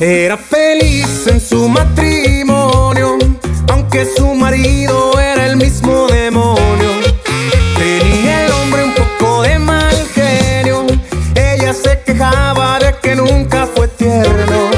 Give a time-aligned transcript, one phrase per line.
[0.00, 3.16] Era feliz en su matrimonio,
[3.68, 6.90] aunque su marido era el mismo demonio.
[7.78, 10.84] Tenía el hombre un poco de mal genio,
[11.36, 14.70] ella se quejaba de que nunca fue tierno.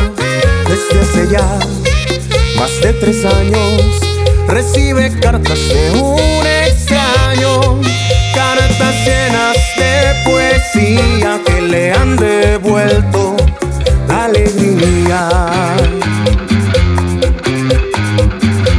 [0.69, 1.59] Desde hace ya
[2.59, 4.01] más de tres años
[4.49, 6.36] recibe cartas de un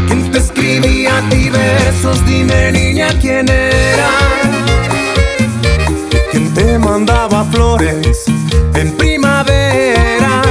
[0.07, 2.23] ¿Quién te escribía a ti versos?
[2.27, 4.09] Dime niña quién era.
[6.29, 8.25] ¿Quién te mandaba flores
[8.75, 10.43] en primavera?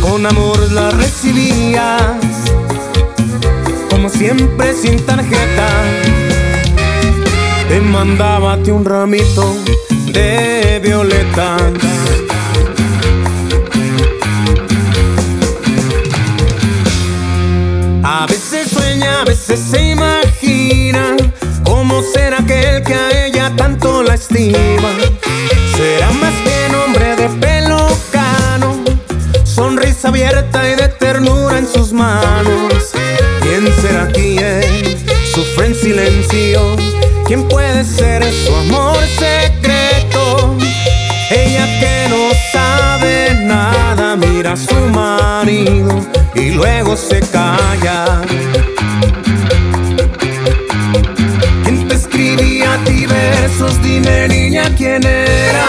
[0.00, 2.16] Con amor la recibías,
[3.90, 5.68] como siempre sin tarjeta.
[7.68, 9.54] Te mandaba un ramito
[10.14, 12.23] de violetas.
[18.24, 21.14] A veces sueña, a veces se imagina
[21.62, 24.96] cómo será aquel que a ella tanto la estima.
[25.76, 28.82] Será más bien hombre de pelo cano,
[29.44, 32.92] sonrisa abierta y de ternura en sus manos.
[33.42, 34.96] ¿Quién será quien
[35.34, 36.76] sufre en silencio?
[37.26, 40.56] ¿Quién puede ser su amor secreto?
[41.30, 41.73] Ella
[44.56, 46.00] su marido
[46.34, 48.22] y luego se calla.
[51.64, 53.82] ¿Quién te escribía a ti versos?
[53.82, 55.66] Dime niña quién era.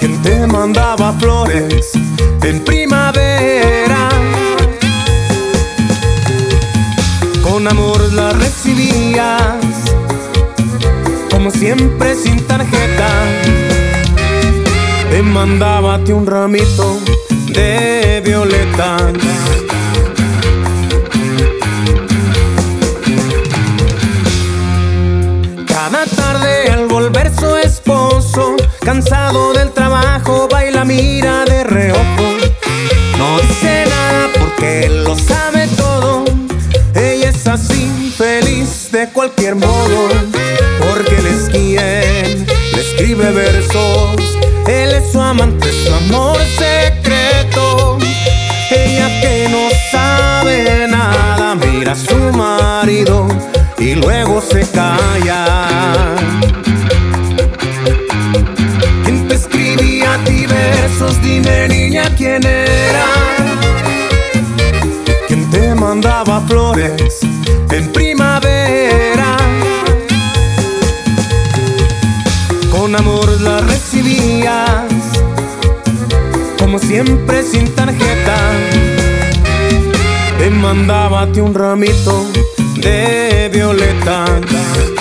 [0.00, 1.92] ¿Quién te mandaba flores
[2.42, 4.08] en primavera?
[7.42, 9.54] Con amor la recibías,
[11.30, 13.65] como siempre sin tarjeta.
[15.16, 17.00] Te mandaba ti un ramito
[17.48, 19.14] de violetas.
[25.66, 32.28] Cada tarde al volver su esposo, cansado del trabajo, baila, mira de reojo.
[33.16, 36.26] No dice nada porque lo sabe todo.
[36.94, 40.10] Ella es así, feliz de cualquier modo,
[40.78, 44.25] porque él es quien le escribe versos.
[44.68, 47.98] Él es su amante, su amor secreto.
[48.70, 53.28] Ella que no sabe nada, mira a su marido
[53.78, 56.16] y luego se calla.
[59.04, 61.22] ¿Quién te escribía a ti versos?
[61.22, 63.04] Dime niña quién era.
[65.28, 67.20] ¿Quién te mandaba flores
[67.70, 69.05] en primavera?
[72.86, 74.84] Con amor la recibías,
[76.56, 78.36] como siempre sin tarjeta.
[80.38, 82.24] Te mandaba un ramito
[82.76, 84.95] de violetas.